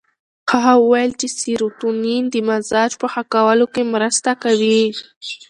[0.51, 4.81] هغه وویل چې سیروتونین د مزاج په ښه کولو کې مرسته کوي.